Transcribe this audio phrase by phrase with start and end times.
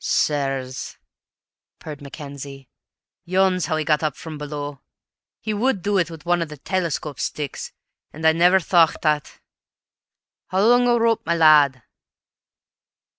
[0.03, 0.97] "Sirs,"
[1.77, 2.67] purred Mackenzie,
[3.23, 4.81] "yon's how he got up from below!
[5.39, 7.71] He would do it with one o' they telescope sticks,
[8.11, 9.37] an' I never thocht o't!
[10.47, 11.83] How long a rope, my lad?"